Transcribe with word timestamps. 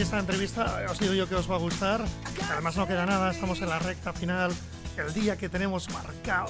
Esta 0.00 0.18
entrevista 0.18 0.86
os 0.90 0.98
digo 0.98 1.12
yo 1.12 1.28
que 1.28 1.34
os 1.34 1.48
va 1.48 1.56
a 1.56 1.58
gustar. 1.58 2.02
Además 2.50 2.74
no 2.74 2.86
queda 2.88 3.04
nada, 3.04 3.30
estamos 3.30 3.60
en 3.60 3.68
la 3.68 3.78
recta 3.78 4.14
final. 4.14 4.50
El 4.96 5.12
día 5.12 5.36
que 5.36 5.50
tenemos 5.50 5.90
marcado 5.90 6.48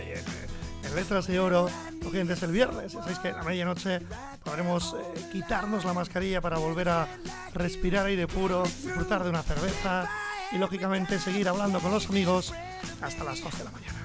en, 0.00 0.94
letras 0.96 1.28
de 1.28 1.38
oro, 1.38 1.68
es 1.68 2.42
el 2.42 2.50
viernes. 2.50 2.92
Ya 2.92 3.00
sabéis 3.00 3.20
que 3.20 3.28
a 3.28 3.36
la 3.36 3.44
medianoche 3.44 4.00
podremos 4.42 4.96
eh, 4.98 5.20
quitarnos 5.30 5.84
la 5.84 5.92
mascarilla 5.92 6.40
para 6.40 6.58
volver 6.58 6.88
a 6.88 7.08
respirar 7.54 8.06
aire 8.06 8.26
puro, 8.26 8.64
disfrutar 8.64 9.22
de 9.22 9.30
una 9.30 9.44
cerveza 9.44 10.10
y 10.50 10.58
lógicamente 10.58 11.20
seguir 11.20 11.48
hablando 11.48 11.78
con 11.78 11.92
los 11.92 12.10
amigos 12.10 12.52
hasta 13.00 13.22
las 13.22 13.40
2 13.40 13.58
de 13.58 13.64
la 13.64 13.70
mañana. 13.70 13.98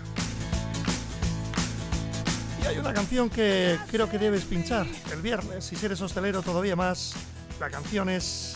Y 2.62 2.68
hay 2.68 2.78
una 2.78 2.94
canción 2.94 3.32
que 3.32 3.80
creo 3.90 4.08
que 4.08 4.20
debes 4.20 4.46
pinchar 4.46 4.86
el 5.12 5.22
viernes, 5.24 5.66
si 5.66 5.84
eres 5.84 6.00
hostelero 6.00 6.44
todavía 6.44 6.76
más. 6.76 7.16
La 7.60 7.70
canción 7.70 8.10
es 8.10 8.56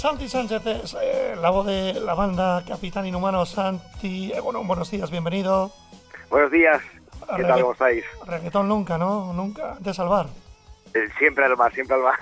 Santi 0.00 0.28
Sánchez 0.30 0.64
es 0.66 0.96
eh, 0.98 1.36
la 1.38 1.50
voz 1.50 1.66
de 1.66 1.92
la 2.00 2.14
banda 2.14 2.64
Capitán 2.66 3.04
Inhumano. 3.06 3.44
Santi, 3.44 4.32
eh, 4.32 4.40
bueno, 4.40 4.64
buenos 4.64 4.90
días, 4.90 5.10
bienvenido. 5.10 5.70
Buenos 6.30 6.50
días, 6.50 6.80
¿qué 7.28 7.42
Regga- 7.42 7.48
tal? 7.48 7.60
¿Cómo 7.60 7.72
estáis? 7.72 8.04
Reggaetón 8.24 8.66
nunca, 8.66 8.96
¿no? 8.96 9.34
Nunca, 9.34 9.76
de 9.78 9.92
salvar. 9.92 10.26
Eh, 10.94 11.06
siempre 11.18 11.44
al 11.44 11.54
mar, 11.54 11.70
siempre 11.74 11.96
al 11.96 12.02
mar. 12.02 12.14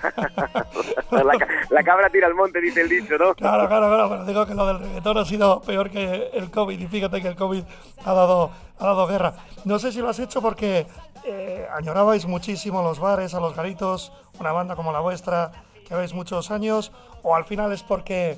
la, 1.11 1.47
la 1.69 1.83
cabra 1.83 2.09
tira 2.09 2.27
al 2.27 2.35
monte, 2.35 2.59
dice 2.59 2.81
el 2.81 2.89
dicho, 2.89 3.17
¿no? 3.17 3.33
Claro, 3.33 3.69
claro, 3.69 3.87
claro, 3.87 4.09
pero 4.09 4.25
digo 4.25 4.45
que 4.45 4.55
lo 4.55 4.67
del 4.67 4.79
reggaetón 4.79 5.17
ha 5.17 5.23
sido 5.25 5.61
peor 5.61 5.89
que 5.89 6.31
el 6.33 6.51
COVID 6.51 6.77
y 6.77 6.87
fíjate 6.87 7.21
que 7.21 7.29
el 7.29 7.35
COVID 7.37 7.63
ha 8.03 8.13
dado, 8.13 8.51
ha 8.77 8.85
dado 8.85 9.07
guerra. 9.07 9.35
No 9.63 9.79
sé 9.79 9.93
si 9.93 9.99
lo 10.01 10.09
has 10.09 10.19
hecho 10.19 10.41
porque 10.41 10.85
añorabais 11.73 12.25
muchísimo 12.25 12.81
los 12.83 12.99
bares, 12.99 13.33
a 13.35 13.39
los 13.39 13.55
garitos, 13.55 14.11
una 14.39 14.51
banda 14.51 14.75
como 14.75 14.91
la 14.91 14.99
vuestra, 14.99 15.51
que 15.89 15.95
habéis 15.95 16.13
muchos 16.13 16.51
años, 16.51 16.93
o 17.23 17.35
al 17.35 17.43
final 17.43 17.73
es 17.73 17.83
porque 17.83 18.37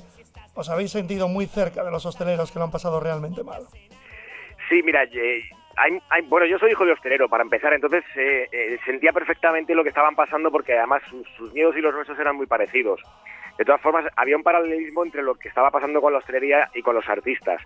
os 0.54 0.70
habéis 0.70 0.90
sentido 0.90 1.28
muy 1.28 1.46
cerca 1.46 1.84
de 1.84 1.90
los 1.90 2.04
hosteleros 2.06 2.50
que 2.50 2.58
lo 2.58 2.64
han 2.64 2.70
pasado 2.70 2.98
realmente 2.98 3.44
mal. 3.44 3.62
Sí, 4.68 4.82
mira, 4.82 5.04
eh, 5.04 5.42
bueno, 6.28 6.46
yo 6.46 6.58
soy 6.58 6.72
hijo 6.72 6.86
de 6.86 6.92
hostelero, 6.92 7.28
para 7.28 7.42
empezar, 7.42 7.74
entonces 7.74 8.04
eh, 8.16 8.48
eh, 8.50 8.78
sentía 8.86 9.12
perfectamente 9.12 9.74
lo 9.74 9.82
que 9.82 9.90
estaban 9.90 10.16
pasando 10.16 10.50
porque 10.50 10.78
además 10.78 11.02
sus, 11.08 11.52
miedos 11.52 11.76
y 11.76 11.82
los 11.82 11.94
nuestros 11.94 12.18
eran 12.18 12.36
muy 12.36 12.46
parecidos. 12.46 13.02
De 13.58 13.66
todas 13.66 13.82
formas, 13.82 14.06
había 14.16 14.38
un 14.38 14.42
paralelismo 14.42 15.04
entre 15.04 15.22
lo 15.22 15.34
que 15.34 15.48
estaba 15.48 15.70
pasando 15.70 16.00
con 16.00 16.14
la 16.14 16.20
hostelería 16.20 16.70
y 16.74 16.80
con 16.80 16.94
los 16.94 17.06
artistas. 17.06 17.60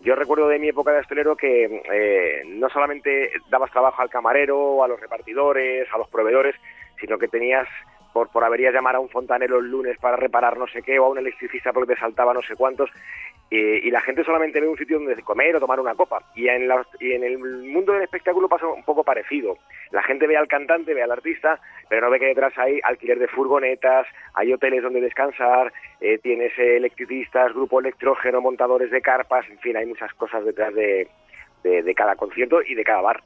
Yo 0.00 0.14
recuerdo 0.14 0.48
de 0.48 0.58
mi 0.58 0.68
época 0.68 0.92
de 0.92 1.00
hostelero 1.00 1.36
que 1.36 2.42
no 2.46 2.70
solamente 2.70 3.32
dabas 3.50 3.70
trabajo 3.70 4.00
al 4.00 4.08
camarero, 4.08 4.82
a 4.82 4.88
los 4.88 4.98
repartidores, 4.98 5.86
a 5.92 5.98
los 5.98 6.08
proveedores, 6.08 6.56
sino 6.98 7.18
que 7.18 7.28
tenías 7.28 7.68
por, 8.16 8.30
por 8.30 8.42
averías 8.44 8.72
llamar 8.72 8.96
a 8.96 9.00
un 9.00 9.10
fontanero 9.10 9.58
el 9.58 9.70
lunes 9.70 9.98
para 9.98 10.16
reparar 10.16 10.56
no 10.56 10.66
sé 10.68 10.80
qué, 10.80 10.98
o 10.98 11.04
a 11.04 11.08
un 11.10 11.18
electricista 11.18 11.70
porque 11.70 11.92
te 11.92 12.00
saltaba 12.00 12.32
no 12.32 12.40
sé 12.40 12.56
cuántos, 12.56 12.88
eh, 13.50 13.78
y 13.84 13.90
la 13.90 14.00
gente 14.00 14.24
solamente 14.24 14.58
ve 14.58 14.66
un 14.66 14.78
sitio 14.78 14.98
donde 14.98 15.20
comer 15.22 15.54
o 15.54 15.60
tomar 15.60 15.78
una 15.80 15.94
copa. 15.94 16.22
Y 16.34 16.48
en, 16.48 16.66
la- 16.66 16.86
y 16.98 17.12
en 17.12 17.24
el 17.24 17.36
mundo 17.38 17.92
del 17.92 18.04
espectáculo 18.04 18.48
pasa 18.48 18.66
un 18.68 18.82
poco 18.84 19.04
parecido. 19.04 19.58
La 19.90 20.02
gente 20.02 20.26
ve 20.26 20.34
al 20.38 20.48
cantante, 20.48 20.94
ve 20.94 21.02
al 21.02 21.12
artista, 21.12 21.60
pero 21.90 22.00
no 22.06 22.10
ve 22.10 22.18
que 22.18 22.24
detrás 22.28 22.56
hay 22.56 22.80
alquiler 22.82 23.18
de 23.18 23.28
furgonetas, 23.28 24.06
hay 24.32 24.50
hoteles 24.54 24.82
donde 24.82 25.02
descansar, 25.02 25.70
eh, 26.00 26.16
tienes 26.16 26.58
electricistas, 26.58 27.52
grupo 27.52 27.80
electrógeno, 27.80 28.40
montadores 28.40 28.90
de 28.90 29.02
carpas, 29.02 29.44
en 29.50 29.58
fin, 29.58 29.76
hay 29.76 29.84
muchas 29.84 30.14
cosas 30.14 30.42
detrás 30.42 30.72
de, 30.74 31.06
de- 31.62 31.82
de 31.82 31.94
cada 31.94 32.16
concierto 32.16 32.62
y 32.62 32.74
de 32.74 32.82
cada 32.82 33.02
bar. 33.02 33.22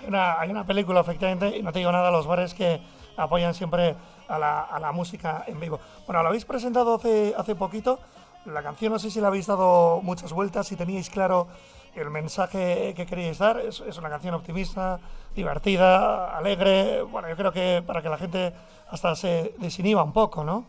Hay 0.00 0.06
una, 0.06 0.38
hay 0.40 0.50
una 0.50 0.64
película, 0.64 1.00
efectivamente, 1.00 1.48
y 1.56 1.62
no 1.64 1.72
te 1.72 1.80
digo 1.80 1.90
nada, 1.90 2.12
los 2.12 2.28
bares 2.28 2.54
que 2.54 2.78
apoyan 3.16 3.54
siempre 3.54 3.94
a 4.28 4.38
la, 4.38 4.60
a 4.60 4.80
la 4.80 4.92
música 4.92 5.44
en 5.46 5.60
vivo. 5.60 5.80
Bueno, 6.06 6.22
lo 6.22 6.28
habéis 6.28 6.44
presentado 6.44 6.94
hace, 6.94 7.34
hace 7.36 7.54
poquito. 7.54 8.00
La 8.46 8.62
canción 8.62 8.92
no 8.92 8.98
sé 8.98 9.10
si 9.10 9.20
la 9.20 9.28
habéis 9.28 9.46
dado 9.46 10.00
muchas 10.02 10.32
vueltas, 10.32 10.66
si 10.66 10.76
teníais 10.76 11.10
claro 11.10 11.46
el 11.94 12.10
mensaje 12.10 12.94
que 12.96 13.06
queríais 13.06 13.38
dar. 13.38 13.60
Es, 13.60 13.80
es 13.80 13.98
una 13.98 14.08
canción 14.08 14.34
optimista, 14.34 14.98
divertida, 15.34 16.36
alegre. 16.36 17.02
Bueno, 17.02 17.28
yo 17.28 17.36
creo 17.36 17.52
que 17.52 17.82
para 17.86 18.02
que 18.02 18.08
la 18.08 18.18
gente 18.18 18.52
hasta 18.90 19.14
se 19.14 19.54
desinhiba 19.58 20.02
un 20.02 20.12
poco, 20.12 20.42
¿no? 20.44 20.66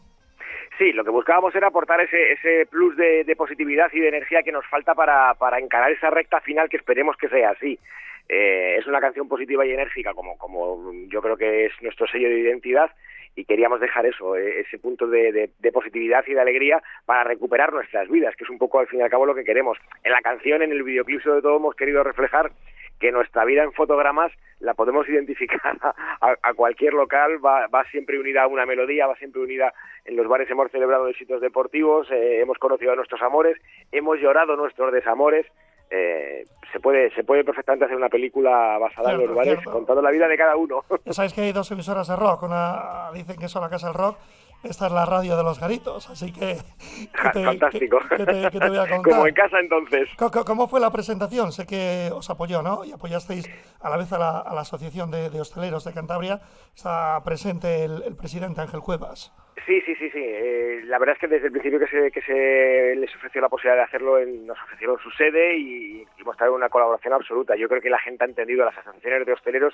Sí, 0.77 0.91
lo 0.91 1.03
que 1.03 1.11
buscábamos 1.11 1.53
era 1.55 1.67
aportar 1.67 2.01
ese, 2.01 2.33
ese 2.33 2.65
plus 2.65 2.97
de, 2.97 3.23
de 3.23 3.35
positividad 3.35 3.91
y 3.93 3.99
de 3.99 4.09
energía 4.09 4.41
que 4.43 4.51
nos 4.51 4.65
falta 4.67 4.95
para, 4.95 5.33
para 5.35 5.59
encarar 5.59 5.91
esa 5.91 6.09
recta 6.09 6.41
final 6.41 6.67
que 6.67 6.77
esperemos 6.77 7.15
que 7.15 7.29
sea 7.29 7.51
así. 7.51 7.79
Eh, 8.29 8.77
es 8.79 8.87
una 8.87 8.99
canción 9.01 9.27
positiva 9.27 9.65
y 9.65 9.71
enérgica, 9.71 10.13
como, 10.13 10.37
como 10.37 10.91
yo 11.09 11.21
creo 11.21 11.37
que 11.37 11.65
es 11.65 11.73
nuestro 11.81 12.07
sello 12.07 12.29
de 12.29 12.39
identidad, 12.39 12.89
y 13.35 13.45
queríamos 13.45 13.79
dejar 13.79 14.05
eso, 14.05 14.35
eh, 14.35 14.59
ese 14.61 14.77
punto 14.77 15.07
de, 15.07 15.49
positividad 15.73 16.23
y 16.27 16.33
de 16.33 16.39
alegría 16.41 16.81
para 17.05 17.23
recuperar 17.23 17.73
nuestras 17.73 18.07
vidas, 18.07 18.35
que 18.35 18.43
es 18.43 18.49
un 18.49 18.59
poco 18.59 18.79
al 18.79 18.87
fin 18.87 18.99
y 18.99 19.03
al 19.03 19.09
cabo 19.09 19.25
lo 19.25 19.33
que 19.35 19.43
queremos. 19.43 19.77
En 20.03 20.11
la 20.11 20.21
canción, 20.21 20.61
en 20.61 20.71
el 20.71 20.83
videoclip, 20.83 21.21
sobre 21.21 21.41
todo, 21.41 21.57
hemos 21.57 21.75
querido 21.75 22.03
reflejar 22.03 22.51
que 22.99 23.11
nuestra 23.11 23.43
vida 23.43 23.63
en 23.63 23.73
fotogramas 23.73 24.31
la 24.59 24.75
podemos 24.75 25.09
identificar 25.09 25.75
a, 25.81 25.93
a- 26.21 26.37
a 26.43 26.53
cualquier 26.53 26.93
local, 26.93 27.43
va, 27.43 27.67
va 27.67 27.83
siempre 27.85 28.19
unida 28.19 28.43
a 28.43 28.47
una 28.47 28.65
melodía, 28.67 29.07
va 29.07 29.15
siempre 29.15 29.41
unida 29.41 29.73
en 30.05 30.15
los 30.15 30.27
bares 30.27 30.49
hemos 30.49 30.69
celebrado 30.71 31.07
éxitos 31.07 31.41
deportivos, 31.41 32.09
eh, 32.11 32.39
hemos 32.39 32.57
conocido 32.59 32.91
a 32.93 32.95
nuestros 32.95 33.21
amores, 33.21 33.57
hemos 33.91 34.19
llorado 34.19 34.55
nuestros 34.55 34.93
desamores. 34.93 35.45
Eh, 35.93 36.45
se 36.71 36.79
puede 36.79 37.13
se 37.13 37.23
puede 37.23 37.43
perfectamente 37.43 37.85
hacer 37.85 37.95
una 37.97 38.09
película 38.09 38.77
basada 38.79 39.11
en 39.11 39.17
Cierto, 39.17 39.27
los 39.27 39.35
bares 39.37 39.53
cierto. 39.53 39.71
contando 39.71 40.01
la 40.01 40.09
vida 40.11 40.27
de 40.27 40.37
cada 40.37 40.55
uno. 40.55 40.83
Ya 41.05 41.13
sabéis 41.13 41.33
que 41.33 41.41
hay 41.41 41.51
dos 41.51 41.69
emisoras 41.71 42.07
de 42.07 42.15
rock. 42.15 42.43
Una 42.43 43.11
dicen 43.13 43.37
que 43.37 43.47
son 43.47 43.61
la 43.61 43.69
casa 43.69 43.87
del 43.87 43.95
rock. 43.95 44.17
Esta 44.63 44.87
es 44.87 44.91
la 44.93 45.05
radio 45.05 45.35
de 45.35 45.43
los 45.43 45.59
garitos. 45.59 46.09
Así 46.09 46.31
que. 46.31 46.55
que 47.21 47.29
te- 47.33 47.43
Fantástico. 47.43 47.99
que- 48.09 48.17
que 48.17 48.59
te- 48.59 48.69
voy 48.69 48.77
a 48.77 48.87
contar. 48.89 49.01
Como 49.13 49.27
en 49.27 49.33
casa 49.33 49.59
entonces. 49.59 50.09
¿Cómo 50.45 50.67
fue 50.67 50.79
la 50.79 50.91
presentación? 50.91 51.51
Sé 51.51 51.65
que 51.67 52.09
os 52.13 52.29
apoyó, 52.29 52.61
¿no? 52.61 52.85
Y 52.85 52.91
apoyasteis 52.93 53.49
a 53.81 53.89
la 53.89 53.97
vez 53.97 54.11
a 54.13 54.19
la, 54.19 54.39
a 54.39 54.53
la 54.55 54.61
Asociación 54.61 55.11
de, 55.11 55.29
de 55.29 55.41
Hosteleros 55.41 55.83
de 55.83 55.93
Cantabria. 55.93 56.39
Está 56.75 57.21
presente 57.25 57.83
el, 57.83 58.03
el 58.03 58.15
presidente 58.15 58.61
Ángel 58.61 58.79
Cuevas. 58.81 59.33
Sí, 59.65 59.79
sí, 59.85 59.95
sí, 59.95 60.09
sí. 60.09 60.19
Eh, 60.21 60.81
la 60.85 60.97
verdad 60.97 61.13
es 61.15 61.19
que 61.21 61.27
desde 61.27 61.45
el 61.47 61.51
principio 61.51 61.79
que 61.79 61.87
se, 61.87 62.11
que 62.11 62.21
se 62.21 62.95
les 62.95 63.15
ofreció 63.15 63.39
la 63.41 63.49
posibilidad 63.49 63.77
de 63.77 63.83
hacerlo, 63.83 64.17
en- 64.17 64.47
nos 64.47 64.57
ofrecieron 64.63 64.97
su 64.99 65.09
sede 65.11 65.55
y, 65.57 66.05
y 66.17 66.23
mostraron 66.23 66.55
una 66.55 66.69
colaboración 66.69 67.13
absoluta. 67.13 67.55
Yo 67.55 67.67
creo 67.69 67.81
que 67.81 67.89
la 67.89 67.99
gente 67.99 68.23
ha 68.23 68.27
entendido, 68.27 68.65
las 68.65 68.77
asociaciones 68.77 69.25
de 69.25 69.33
hosteleros 69.33 69.73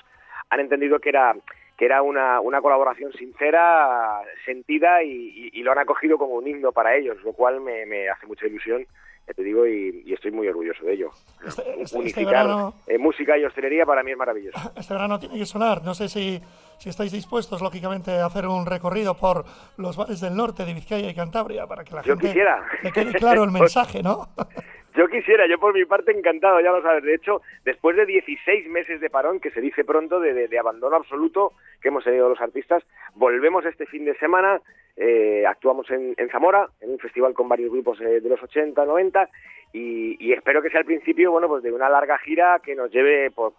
han 0.49 0.59
entendido 0.59 0.99
que 0.99 1.09
era 1.09 1.35
que 1.79 1.85
era 1.85 2.01
una, 2.01 2.41
una 2.41 2.61
colaboración 2.61 3.13
sincera, 3.13 4.19
sentida 4.45 5.01
y, 5.01 5.09
y- 5.09 5.49
y 5.53 5.63
lo 5.63 5.71
han 5.71 5.79
acogido 5.79 6.17
como 6.17 6.33
un 6.35 6.45
himno 6.45 6.73
para 6.73 6.93
ellos, 6.95 7.15
lo 7.23 7.31
cual 7.31 7.61
me, 7.61 7.85
me 7.85 8.09
hace 8.09 8.27
mucha 8.27 8.45
ilusión, 8.47 8.85
ya 9.25 9.33
te 9.33 9.43
digo, 9.43 9.65
y, 9.65 10.03
y 10.05 10.13
estoy 10.13 10.31
muy 10.31 10.47
orgulloso 10.49 10.83
de 10.85 10.93
ello. 10.93 11.11
Este- 11.47 11.61
este- 11.61 11.81
este 11.83 11.97
Unificar 11.97 12.25
verano- 12.47 12.73
eh, 12.85 12.97
música 12.97 13.37
y 13.37 13.45
hostelería 13.45 13.85
para 13.85 14.03
mí 14.03 14.11
es 14.11 14.17
maravilloso. 14.17 14.59
Este 14.75 14.93
verano 14.93 15.19
tiene 15.19 15.37
que 15.37 15.45
sonar. 15.45 15.81
No 15.83 15.93
sé 15.93 16.09
si, 16.09 16.41
si 16.79 16.89
estáis 16.89 17.13
dispuestos, 17.13 17.61
lógicamente, 17.61 18.11
a 18.11 18.25
hacer 18.25 18.45
un 18.45 18.65
recorrido 18.65 19.15
por 19.15 19.45
los 19.77 19.95
bares 19.95 20.19
del 20.19 20.35
norte 20.35 20.65
de 20.65 20.73
Vizcaya 20.73 21.09
y 21.09 21.15
Cantabria 21.15 21.65
para 21.65 21.85
que 21.85 21.95
la 21.95 22.01
Yo 22.01 22.13
gente 22.15 22.27
quisiera. 22.27 22.61
le 22.83 22.91
quede 22.91 23.13
claro 23.13 23.45
el 23.45 23.51
mensaje, 23.59 24.03
¿no? 24.03 24.27
Yo 24.95 25.07
quisiera, 25.07 25.45
yo 25.47 25.59
por 25.59 25.73
mi 25.73 25.85
parte 25.85 26.11
encantado, 26.11 26.59
ya 26.61 26.71
lo 26.71 26.81
sabes. 26.81 27.03
De 27.03 27.13
hecho, 27.13 27.41
después 27.63 27.95
de 27.95 28.05
16 28.05 28.67
meses 28.69 28.99
de 28.99 29.09
parón, 29.09 29.39
que 29.39 29.51
se 29.51 29.61
dice 29.61 29.83
pronto, 29.83 30.19
de, 30.19 30.59
abandono 30.59 30.95
absoluto 30.95 31.53
que 31.81 31.89
hemos 31.89 32.03
tenido 32.03 32.27
los 32.27 32.41
artistas, 32.41 32.83
volvemos 33.13 33.65
este 33.65 33.85
fin 33.85 34.05
de 34.05 34.17
semana, 34.17 34.61
eh, 34.97 35.45
actuamos 35.47 35.89
en, 35.91 36.15
Zamora, 36.31 36.67
en 36.81 36.91
un 36.91 36.99
festival 36.99 37.33
con 37.33 37.47
varios 37.47 37.71
grupos 37.71 38.01
eh, 38.01 38.19
de 38.19 38.29
los 38.29 38.41
80, 38.41 38.83
90, 38.83 39.29
y, 39.71 40.33
espero 40.33 40.63
que 40.63 40.71
sea 40.71 40.79
el 40.79 40.85
principio, 40.85 41.31
bueno, 41.31 41.47
pues 41.47 41.61
de 41.61 41.71
una 41.71 41.89
larga 41.89 42.17
gira 42.17 42.59
que 42.63 42.75
nos 42.75 42.91
lleve 42.91 43.29
por, 43.29 43.53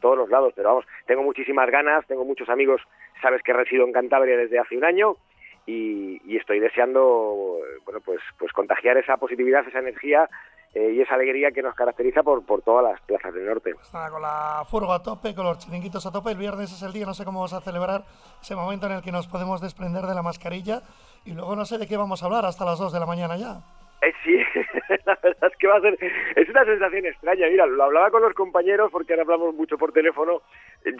todos 0.00 0.18
los 0.18 0.28
lados. 0.28 0.52
Pero 0.56 0.70
vamos, 0.70 0.86
tengo 1.06 1.22
muchísimas 1.22 1.70
ganas, 1.70 2.04
tengo 2.08 2.24
muchos 2.24 2.48
amigos, 2.48 2.82
sabes 3.22 3.42
que 3.42 3.52
resido 3.52 3.84
en 3.86 3.92
Cantabria 3.92 4.36
desde 4.36 4.58
hace 4.58 4.76
un 4.76 4.84
año, 4.84 5.16
y, 5.64 6.20
y, 6.24 6.36
estoy 6.36 6.58
deseando 6.58 7.60
bueno 7.84 8.00
pues 8.04 8.20
pues 8.38 8.52
contagiar 8.52 8.98
esa 8.98 9.16
positividad 9.16 9.66
esa 9.66 9.80
energía 9.80 10.28
eh, 10.76 10.92
y 10.92 11.00
esa 11.00 11.14
alegría 11.14 11.52
que 11.52 11.62
nos 11.62 11.74
caracteriza 11.74 12.22
por, 12.22 12.44
por 12.44 12.60
todas 12.60 12.84
las 12.84 13.00
plazas 13.00 13.32
del 13.32 13.46
norte. 13.46 13.74
Pues 13.74 13.88
con 13.88 14.20
la 14.20 14.62
furgo 14.68 14.92
a 14.92 15.02
tope, 15.02 15.34
con 15.34 15.46
los 15.46 15.56
chiringuitos 15.58 16.04
a 16.04 16.12
tope, 16.12 16.32
el 16.32 16.36
viernes 16.36 16.70
es 16.70 16.82
el 16.82 16.92
día, 16.92 17.06
no 17.06 17.14
sé 17.14 17.24
cómo 17.24 17.38
vamos 17.38 17.54
a 17.54 17.62
celebrar 17.62 18.04
ese 18.42 18.54
momento 18.54 18.84
en 18.84 18.92
el 18.92 19.02
que 19.02 19.10
nos 19.10 19.26
podemos 19.26 19.62
desprender 19.62 20.02
de 20.02 20.14
la 20.14 20.22
mascarilla 20.22 20.82
y 21.24 21.32
luego 21.32 21.56
no 21.56 21.64
sé 21.64 21.78
de 21.78 21.86
qué 21.86 21.96
vamos 21.96 22.22
a 22.22 22.26
hablar 22.26 22.44
hasta 22.44 22.66
las 22.66 22.78
2 22.78 22.92
de 22.92 23.00
la 23.00 23.06
mañana 23.06 23.38
ya. 23.38 23.56
Eh, 24.02 24.12
sí, 24.22 24.36
la 25.06 25.18
verdad 25.22 25.50
es 25.50 25.56
que 25.56 25.66
va 25.66 25.76
a 25.76 25.80
ser, 25.80 25.96
es 26.36 26.48
una 26.50 26.64
sensación 26.66 27.06
extraña, 27.06 27.46
mira, 27.48 27.64
lo 27.64 27.82
hablaba 27.82 28.10
con 28.10 28.20
los 28.20 28.34
compañeros 28.34 28.90
porque 28.92 29.14
ahora 29.14 29.22
hablamos 29.22 29.54
mucho 29.54 29.78
por 29.78 29.92
teléfono, 29.92 30.42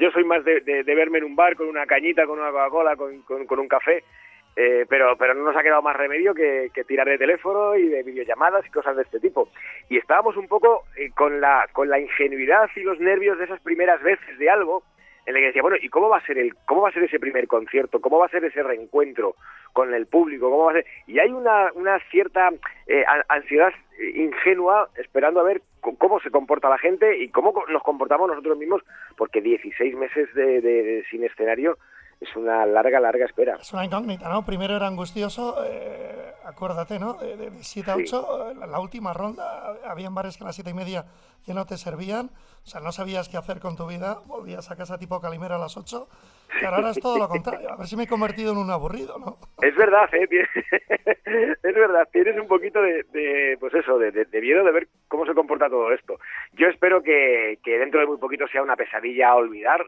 yo 0.00 0.10
soy 0.10 0.24
más 0.24 0.42
de, 0.42 0.62
de, 0.62 0.94
verme 0.94 1.18
en 1.18 1.24
un 1.24 1.36
bar 1.36 1.54
con 1.54 1.68
una 1.68 1.84
cañita, 1.84 2.24
con 2.24 2.38
una 2.38 2.50
Coca-Cola, 2.50 2.96
con, 2.96 3.20
con 3.20 3.58
un 3.58 3.68
café, 3.68 4.04
eh, 4.56 4.86
pero, 4.88 5.16
pero 5.18 5.34
no 5.34 5.44
nos 5.44 5.56
ha 5.56 5.62
quedado 5.62 5.82
más 5.82 5.94
remedio 5.94 6.34
que, 6.34 6.70
tirar 6.88 7.06
de 7.06 7.18
teléfono 7.18 7.76
y 7.76 7.88
de 7.88 8.02
videollamadas 8.02 8.64
y 8.66 8.70
cosas 8.70 8.96
de 8.96 9.02
este 9.02 9.20
tipo. 9.20 9.50
Y 9.90 9.98
estábamos 9.98 10.36
un 10.38 10.48
poco 10.48 10.84
eh, 10.96 11.10
con, 11.14 11.42
la, 11.42 11.68
con 11.72 11.90
la 11.90 12.00
ingenuidad 12.00 12.70
y 12.74 12.80
los 12.80 12.98
nervios 12.98 13.38
de 13.38 13.44
esas 13.44 13.60
primeras 13.60 14.02
veces 14.02 14.38
de 14.38 14.48
algo 14.48 14.82
en 15.26 15.34
el 15.34 15.42
que 15.42 15.46
decía, 15.48 15.62
bueno, 15.62 15.76
¿y 15.80 15.88
cómo 15.88 16.08
va 16.08 16.18
a 16.18 16.26
ser 16.26 16.38
el 16.38 16.54
cómo 16.64 16.82
va 16.82 16.88
a 16.88 16.92
ser 16.92 17.02
ese 17.02 17.18
primer 17.18 17.48
concierto? 17.48 18.00
¿Cómo 18.00 18.18
va 18.18 18.26
a 18.26 18.30
ser 18.30 18.44
ese 18.44 18.62
reencuentro 18.62 19.34
con 19.72 19.92
el 19.92 20.06
público? 20.06 20.48
¿Cómo 20.48 20.64
va 20.64 20.70
a 20.70 20.74
ser? 20.76 20.86
Y 21.06 21.18
hay 21.18 21.32
una, 21.32 21.70
una 21.74 21.98
cierta 22.10 22.50
eh, 22.86 23.04
ansiedad 23.28 23.72
ingenua 24.14 24.88
esperando 24.96 25.40
a 25.40 25.44
ver 25.44 25.62
cómo 25.80 26.20
se 26.20 26.30
comporta 26.30 26.68
la 26.68 26.78
gente 26.78 27.18
y 27.18 27.28
cómo 27.28 27.52
nos 27.68 27.82
comportamos 27.82 28.28
nosotros 28.28 28.56
mismos, 28.56 28.82
porque 29.16 29.40
16 29.40 29.96
meses 29.96 30.32
de 30.34 31.04
sin 31.10 31.24
escenario 31.24 31.76
es 32.20 32.34
una 32.34 32.64
larga, 32.64 32.98
larga 32.98 33.26
espera. 33.26 33.56
Es 33.60 33.72
una 33.72 33.84
incógnita, 33.84 34.28
¿no? 34.28 34.44
Primero 34.44 34.74
era 34.74 34.86
angustioso, 34.86 35.62
eh, 35.66 36.32
acuérdate, 36.44 36.98
¿no? 36.98 37.14
De, 37.14 37.50
7 37.60 37.90
a 37.90 37.96
8, 37.96 38.54
la, 38.66 38.80
última 38.80 39.12
ronda, 39.12 39.76
había 39.84 40.08
bares 40.10 40.38
que 40.38 40.44
a 40.44 40.46
las 40.46 40.54
7 40.54 40.70
y 40.70 40.74
media 40.74 41.04
ya 41.44 41.54
no 41.54 41.66
te 41.66 41.76
servían, 41.76 42.30
o 42.64 42.66
sea, 42.66 42.80
no 42.80 42.90
sabías 42.90 43.28
qué 43.28 43.36
hacer 43.36 43.60
con 43.60 43.76
tu 43.76 43.86
vida, 43.86 44.18
volvías 44.26 44.70
a 44.70 44.76
casa 44.76 44.98
tipo 44.98 45.20
Calimero 45.20 45.56
a 45.56 45.58
las 45.58 45.76
8, 45.76 46.08
pero 46.60 46.74
ahora 46.74 46.90
es 46.90 47.00
todo 47.00 47.18
lo 47.18 47.28
contrario, 47.28 47.70
a 47.70 47.76
ver 47.76 47.86
si 47.86 47.96
me 47.96 48.04
he 48.04 48.08
convertido 48.08 48.52
en 48.52 48.58
un 48.58 48.70
aburrido, 48.70 49.18
¿no? 49.18 49.38
Es 49.62 49.76
verdad, 49.76 50.08
¿eh? 50.14 50.26
es 51.62 51.74
verdad, 51.74 52.08
tienes 52.10 52.40
un 52.40 52.48
poquito 52.48 52.80
de, 52.80 53.56
pues 53.60 53.74
eso, 53.74 53.98
de, 53.98 54.10
de, 54.10 54.40
miedo 54.40 54.64
de 54.64 54.72
ver 54.72 54.88
cómo 55.08 55.26
se 55.26 55.34
comporta 55.34 55.68
todo 55.68 55.92
esto. 55.92 56.18
Yo 56.52 56.66
espero 56.68 57.02
que, 57.02 57.58
que 57.62 57.78
dentro 57.78 58.00
de 58.00 58.06
muy 58.06 58.16
poquito 58.16 58.48
sea 58.48 58.62
una 58.62 58.76
pesadilla 58.76 59.30
a 59.30 59.36
olvidar, 59.36 59.84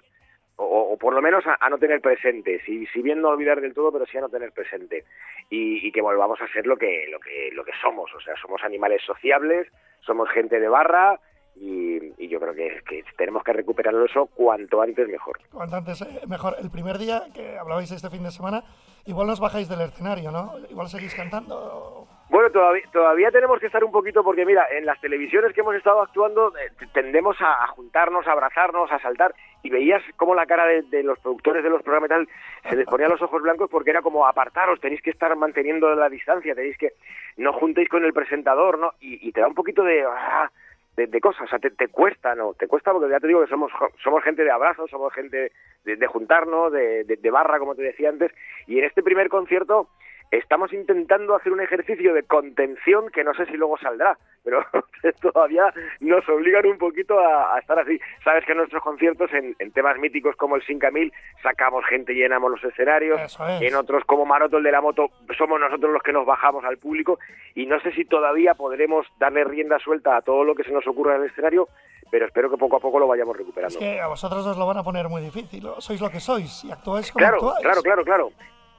o, 0.61 0.97
por 0.99 1.15
lo 1.15 1.23
menos 1.23 1.45
a, 1.47 1.69
no 1.71 1.79
tener 1.79 2.01
presente, 2.01 2.61
si, 2.65 2.87
bien 3.01 3.23
no 3.23 3.29
olvidar 3.29 3.61
del 3.61 3.75
todo, 3.75 3.93
pero 3.93 4.07
sí 4.07 4.19
a 4.19 4.23
no 4.23 4.29
tener 4.29 4.51
presente 4.53 5.05
y, 5.49 5.91
que 5.93 6.03
volvamos 6.03 6.41
a 6.41 6.49
ser 6.49 6.67
lo 6.67 6.77
que, 6.77 7.07
lo 7.11 7.21
que, 7.21 7.51
lo 7.53 7.65
que 7.65 7.73
somos, 7.81 8.13
o 8.13 8.21
sea, 8.21 8.35
somos 8.43 8.63
animales 8.65 9.03
sociables, 9.07 9.69
somos 10.01 10.29
gente 10.31 10.59
de 10.59 10.69
barra 10.69 11.21
y, 11.55 12.29
yo 12.29 12.41
creo 12.41 12.55
que, 12.55 13.05
tenemos 13.17 13.45
que 13.45 13.53
recuperarlo 13.53 14.05
eso 14.05 14.27
cuanto 14.27 14.83
antes 14.83 15.09
mejor. 15.09 15.39
Cuanto 15.51 15.77
antes 15.77 16.03
eh, 16.03 16.27
mejor. 16.27 16.57
El 16.61 16.71
primer 16.71 16.99
día 16.99 17.23
que 17.33 17.57
hablabais 17.57 17.91
este 17.93 18.11
fin 18.11 18.25
de 18.25 18.31
semana, 18.33 18.65
igual 19.07 19.29
nos 19.29 19.41
bajáis 19.41 19.69
del 19.69 19.81
escenario, 19.83 20.33
¿no? 20.33 20.55
Igual 20.71 20.89
seguís 20.89 21.15
cantando. 21.15 22.09
Bueno, 22.31 22.51
todavía, 22.51 22.83
todavía 22.93 23.31
tenemos 23.31 23.59
que 23.59 23.67
estar 23.67 23.83
un 23.83 23.91
poquito 23.91 24.23
porque, 24.23 24.45
mira, 24.45 24.67
en 24.71 24.85
las 24.85 25.01
televisiones 25.01 25.55
que 25.55 25.63
hemos 25.63 25.75
estado 25.75 26.03
actuando 26.03 26.53
eh, 26.59 26.71
tendemos 26.93 27.37
a, 27.41 27.67
juntarnos, 27.69 28.27
a 28.27 28.33
abrazarnos, 28.33 28.93
a 28.93 28.99
saltar 28.99 29.35
y 29.63 29.71
veías 29.71 30.03
como 30.17 30.35
la 30.35 30.45
cara 30.45 30.67
de, 30.67 31.03
los 31.03 31.19
productores 31.21 31.65
de 31.65 31.71
los 31.71 31.83
programas 31.83 32.11
tal 32.11 32.29
se 32.69 32.77
les 32.77 32.87
ponía 32.87 33.09
los 33.09 33.23
ojos 33.23 33.41
blancos 33.41 33.71
porque 33.71 33.91
era 33.91 34.03
como 34.03 34.27
apartaros, 34.27 34.79
tenéis 34.81 35.01
que 35.01 35.11
estar 35.11 35.35
manteniendo 35.37 35.95
la 35.95 36.11
distancia, 36.11 36.55
tenéis 36.55 36.77
que 36.77 36.93
no 37.39 37.55
juntéis 37.55 37.89
con 37.89 38.05
el 38.05 38.13
presentador, 38.13 38.79
¿no? 38.79 38.93
Y, 39.01 39.33
te 39.33 39.41
da 39.41 39.49
un 39.49 39.55
poquito 39.55 39.83
de... 39.83 40.05
Ah, 40.05 40.51
de, 40.97 41.21
cosas, 41.21 41.43
o 41.43 41.47
sea, 41.47 41.61
te, 41.61 41.87
cuesta, 41.87 42.35
¿no? 42.35 42.55
Te 42.55 42.67
cuesta 42.67 42.91
porque 42.91 43.09
ya 43.09 43.21
te 43.21 43.29
digo 43.29 43.41
que 43.41 43.47
somos, 43.47 43.71
somos 44.03 44.21
gente 44.25 44.43
de 44.43 44.51
abrazos, 44.51 44.91
somos 44.91 45.13
gente 45.13 45.53
de, 45.85 45.95
de 45.95 46.07
juntarnos, 46.09 46.73
de, 46.73 47.05
de, 47.05 47.31
barra, 47.31 47.61
como 47.61 47.77
te 47.77 47.83
decía 47.83 48.09
antes, 48.09 48.33
y 48.67 48.81
en 48.81 48.85
este 48.85 49.05
primer 49.05 49.29
concierto 49.29 49.91
Estamos 50.31 50.73
intentando 50.75 51.35
hacer 51.35 51.53
un 51.53 51.61
ejercicio 51.61 52.13
de 52.13 52.23
contención 52.23 53.09
que 53.11 53.25
no 53.25 53.33
sé 53.35 53.47
si 53.47 53.53
luego 53.53 53.79
saldrá, 53.79 54.19
pero 54.45 54.63
todavía 55.23 55.73
nos 56.01 56.29
obligan 56.29 56.67
un 56.67 56.77
poquito 56.77 57.19
a, 57.19 57.59
estar 57.59 57.79
así. 57.79 57.99
Sabes 58.23 58.45
que 58.45 58.53
en 58.53 58.59
nuestros 58.59 58.83
conciertos, 58.83 59.31
en, 59.33 59.55
temas 59.73 59.99
míticos 59.99 60.37
como 60.37 60.57
el 60.57 60.63
5000, 60.63 61.13
sacamos 61.43 61.85
gente 61.87 62.13
y 62.13 62.17
llenamos 62.17 62.51
los 62.51 62.65
escenarios. 62.65 63.39
En 63.61 63.75
otros, 63.75 64.05
como 64.05 64.27
Maroto, 64.27 64.59
el 64.59 64.65
de 64.65 64.73
la 64.73 64.81
moto, 64.81 65.11
somos 65.37 65.59
nosotros 65.59 65.93
los 65.93 66.03
que 66.03 66.13
nos 66.13 66.27
bajamos 66.27 66.65
al 66.65 66.77
público. 66.77 67.19
Y 67.55 67.67
no 67.67 67.81
sé 67.81 67.93
si 67.93 68.05
todavía 68.05 68.55
podremos 68.55 69.07
darle 69.19 69.45
rienda 69.45 69.79
suelta 69.79 70.17
a 70.17 70.23
todo 70.23 70.45
lo 70.45 70.55
que 70.55 70.65
se 70.65 70.73
nos 70.73 70.87
ocurra 70.87 71.17
en 71.17 71.23
el 71.23 71.31
escenario, 71.31 71.69
pero 72.11 72.27
espero 72.27 72.51
que 72.51 72.57
poco 72.57 72.77
a 72.77 72.81
poco 72.81 72.99
lo 72.99 73.07
vayamos 73.07 73.37
recuperando. 73.37 73.79
Es 73.79 73.83
que 73.83 74.01
a 74.01 74.09
vosotros 74.09 74.47
os 74.47 74.59
lo 74.59 74.67
van 74.67 74.79
a 74.79 74.83
poner 74.83 75.09
muy 75.09 75.23
difícil. 75.23 75.67
Sois 75.79 76.01
lo 76.01 76.11
que 76.11 76.21
sois 76.21 76.65
y 76.65 76.71
actuáis 76.71 77.13
como 77.13 77.23
claro, 77.23 77.37
actuáis. 77.37 77.63
Claro, 77.63 77.83
claro, 77.83 78.05
claro. 78.05 78.31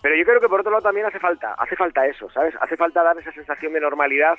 Pero 0.01 0.15
yo 0.15 0.25
creo 0.25 0.39
que 0.39 0.47
por 0.47 0.61
otro 0.61 0.71
lado 0.71 0.83
también 0.83 1.05
hace 1.05 1.19
falta, 1.19 1.53
hace 1.55 1.75
falta 1.75 2.05
eso, 2.07 2.29
¿sabes? 2.29 2.55
Hace 2.61 2.77
falta 2.77 3.03
dar 3.03 3.17
esa 3.17 3.31
sensación 3.33 3.73
de 3.73 3.81
normalidad 3.81 4.37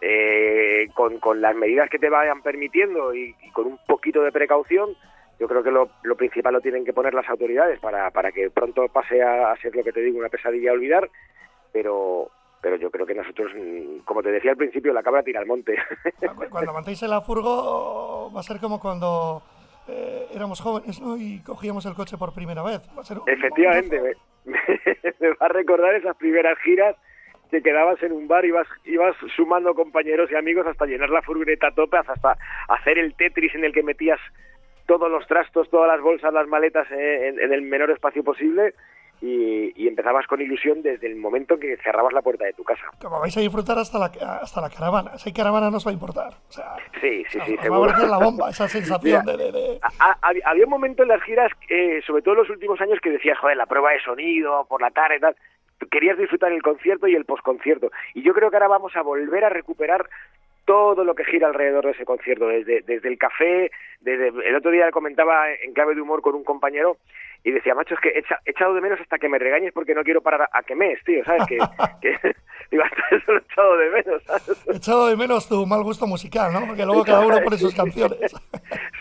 eh, 0.00 0.88
con, 0.94 1.18
con, 1.18 1.40
las 1.40 1.54
medidas 1.56 1.90
que 1.90 1.98
te 1.98 2.08
vayan 2.08 2.42
permitiendo 2.42 3.14
y, 3.14 3.34
con 3.52 3.66
un 3.66 3.78
poquito 3.86 4.22
de 4.22 4.32
precaución. 4.32 4.90
Yo 5.38 5.48
creo 5.48 5.62
que 5.62 5.70
lo, 5.70 5.90
lo, 6.02 6.16
principal 6.16 6.52
lo 6.52 6.60
tienen 6.60 6.84
que 6.84 6.92
poner 6.92 7.14
las 7.14 7.28
autoridades 7.28 7.80
para, 7.80 8.10
para 8.10 8.30
que 8.30 8.50
pronto 8.50 8.86
pase 8.88 9.22
a, 9.22 9.54
ser 9.56 9.74
lo 9.74 9.82
que 9.82 9.92
te 9.92 10.00
digo, 10.00 10.18
una 10.18 10.28
pesadilla 10.28 10.70
a 10.70 10.74
olvidar, 10.74 11.10
pero, 11.72 12.30
pero 12.60 12.76
yo 12.76 12.90
creo 12.90 13.06
que 13.06 13.14
nosotros, 13.14 13.50
mm, 13.54 14.00
como 14.04 14.22
te 14.22 14.30
decía 14.30 14.52
al 14.52 14.56
principio, 14.56 14.92
la 14.92 15.02
cabra 15.02 15.22
tira 15.22 15.40
al 15.40 15.46
monte. 15.46 15.76
Cuando 16.50 16.72
mantéis 16.72 17.02
el 17.02 17.20
furgo 17.22 18.30
va 18.32 18.40
a 18.40 18.44
ser 18.44 18.60
como 18.60 18.78
cuando 18.78 19.42
eh, 19.88 20.26
éramos 20.34 20.60
jóvenes 20.60 21.00
¿no? 21.00 21.16
y 21.16 21.40
cogíamos 21.40 21.84
el 21.86 21.94
coche 21.94 22.16
por 22.16 22.34
primera 22.34 22.62
vez. 22.62 22.80
Efectivamente, 23.26 24.16
me, 24.44 25.28
va 25.30 25.46
a 25.46 25.48
recordar 25.48 25.94
esas 25.94 26.16
primeras 26.16 26.58
giras 26.58 26.96
que 27.50 27.62
quedabas 27.62 28.00
en 28.02 28.12
un 28.12 28.28
bar 28.28 28.44
y 28.44 28.48
ibas, 28.48 28.68
ibas 28.84 29.16
sumando 29.34 29.74
compañeros 29.74 30.30
y 30.30 30.36
amigos 30.36 30.66
hasta 30.66 30.86
llenar 30.86 31.10
la 31.10 31.22
furgoneta 31.22 31.68
a 31.68 31.74
tope, 31.74 31.96
hasta 31.96 32.36
hacer 32.68 32.98
el 32.98 33.14
Tetris 33.14 33.54
en 33.54 33.64
el 33.64 33.72
que 33.72 33.82
metías 33.82 34.20
todos 34.86 35.10
los 35.10 35.26
trastos, 35.26 35.68
todas 35.70 35.88
las 35.88 36.00
bolsas, 36.00 36.32
las 36.32 36.46
maletas 36.46 36.86
eh, 36.92 37.28
en 37.28 37.52
el 37.52 37.62
menor 37.62 37.90
espacio 37.90 38.22
posible 38.22 38.74
y, 39.20 39.88
empezabas 39.88 40.26
con 40.26 40.40
ilusión 40.40 40.82
desde 40.82 41.06
el 41.06 41.16
momento 41.16 41.58
que 41.58 41.76
cerrabas 41.78 42.12
la 42.12 42.22
puerta 42.22 42.44
de 42.44 42.52
tu 42.52 42.64
casa. 42.64 42.82
Como 43.00 43.20
vais 43.20 43.36
a 43.36 43.40
disfrutar 43.40 43.78
hasta 43.78 43.98
la, 43.98 44.06
hasta 44.06 44.60
la 44.60 44.70
caravana. 44.70 45.18
Si 45.18 45.28
hay 45.28 45.32
caravana 45.34 45.70
no 45.70 45.76
os 45.76 45.86
va 45.86 45.90
a 45.90 45.94
importar. 45.94 46.32
sí, 47.00 47.24
sí, 47.28 47.38
sí. 47.44 47.56
va 47.68 47.92
a 47.92 48.06
la 48.06 48.18
bomba, 48.18 48.50
esa 48.50 48.68
sensación 48.68 49.24
de, 49.26 49.80
había 50.44 50.64
un 50.64 50.70
momento 50.70 51.02
en 51.02 51.08
las 51.08 51.22
giras, 51.22 51.50
eh, 51.68 52.00
sobre 52.06 52.22
todo 52.22 52.34
en 52.34 52.40
los 52.40 52.50
últimos 52.50 52.80
años, 52.80 52.98
que 53.02 53.10
decías, 53.10 53.38
joder, 53.38 53.56
la 53.56 53.66
prueba 53.66 53.90
de 53.92 54.00
sonido, 54.00 54.66
por 54.68 54.80
la 54.80 54.90
tarde 54.90 55.16
y 55.16 55.20
tal. 55.20 55.36
Querías 55.90 56.18
disfrutar 56.18 56.52
el 56.52 56.62
concierto 56.62 57.08
y 57.08 57.14
el 57.14 57.24
posconcierto. 57.24 57.90
Y 58.14 58.22
yo 58.22 58.34
creo 58.34 58.50
que 58.50 58.56
ahora 58.56 58.68
vamos 58.68 58.94
a 58.96 59.02
volver 59.02 59.44
a 59.44 59.48
recuperar 59.48 60.08
todo 60.64 61.04
lo 61.04 61.14
que 61.14 61.24
gira 61.24 61.48
alrededor 61.48 61.84
de 61.84 61.92
ese 61.92 62.04
concierto, 62.04 62.46
desde, 62.48 62.82
desde 62.82 63.08
el 63.08 63.18
café, 63.18 63.70
desde 64.00 64.28
el 64.28 64.56
otro 64.56 64.70
día 64.70 64.90
comentaba 64.90 65.52
en 65.52 65.72
clave 65.72 65.94
de 65.94 66.00
humor 66.00 66.22
con 66.22 66.34
un 66.34 66.44
compañero 66.44 66.96
y 67.42 67.52
decía, 67.52 67.74
macho, 67.74 67.94
es 67.94 68.00
que 68.00 68.10
he, 68.10 68.50
echado 68.50 68.74
de 68.74 68.80
menos 68.80 69.00
hasta 69.00 69.18
que 69.18 69.28
me 69.28 69.38
regañes 69.38 69.72
porque 69.72 69.94
no 69.94 70.04
quiero 70.04 70.20
parar 70.20 70.48
a, 70.52 70.62
que 70.62 70.74
me 70.74 70.94
tío, 71.06 71.24
¿sabes? 71.24 71.44
Que, 71.46 71.58
que 72.02 72.16
digo, 72.70 72.84
hasta 72.84 73.16
eso 73.16 73.32
lo 73.32 73.38
he 73.38 73.42
echado 73.42 73.76
de 73.76 73.90
menos, 73.90 74.22
¿sabes? 74.24 74.66
He 74.68 74.76
echado 74.76 75.06
de 75.08 75.16
menos 75.16 75.48
tu 75.48 75.66
mal 75.66 75.82
gusto 75.82 76.06
musical, 76.06 76.52
¿no? 76.52 76.66
Porque 76.66 76.84
luego 76.84 77.04
cada 77.04 77.26
uno 77.26 77.40
pone 77.42 77.56
sus 77.56 77.74
canciones. 77.80 78.32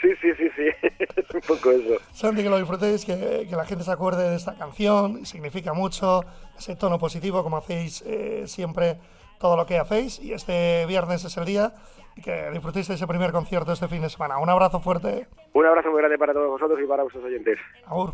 sí, 0.02 0.10
sí, 0.22 0.34
sí, 0.36 0.50
sí, 0.56 0.70
es 1.16 1.30
un 1.34 1.42
poco 1.42 1.72
eso. 1.72 1.98
Santi, 2.14 2.44
que 2.44 2.50
lo 2.50 2.58
disfrutéis, 2.58 3.06
que, 3.06 3.46
que 3.50 3.56
la 3.56 3.66
gente 3.66 3.84
se 3.84 3.92
acuerde 3.92 4.30
de 4.30 4.36
esta 4.38 4.58
canción, 4.58 5.26
significa 5.26 5.74
mucho, 5.74 6.22
ese 6.58 6.76
tono 6.76 6.98
positivo 6.98 7.44
como 7.44 7.58
hacéis 7.58 8.04
eh, 8.06 8.44
siempre 8.48 8.98
todo 9.40 9.56
lo 9.56 9.66
que 9.66 9.80
hacéis 9.80 10.20
y 10.20 10.34
este 10.34 10.86
viernes 10.86 11.24
es 11.26 11.36
el 11.38 11.46
día 11.46 11.74
y 12.16 12.22
que 12.22 12.52
disfrutéis 12.52 12.88
de 12.88 12.96
ese 12.96 13.08
primer 13.08 13.32
concierto 13.32 13.72
este 13.72 13.88
fin 13.88 14.02
de 14.02 14.10
semana. 14.10 14.38
Un 14.38 14.50
abrazo 14.50 14.80
fuerte. 14.80 15.28
Un 15.54 15.66
abrazo 15.66 15.90
muy 15.90 16.00
grande 16.00 16.18
para 16.18 16.34
todos 16.34 16.50
vosotros 16.50 16.80
y 16.84 16.86
para 16.86 17.04
vuestros 17.04 17.24
oyentes. 17.24 17.58
Agur. 17.88 18.14